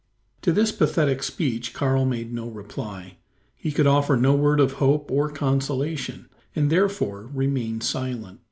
[0.41, 3.17] To this pathetic speech Karl made no reply.
[3.55, 8.39] He could offer no word of hope or consolation; and therefore remained silent.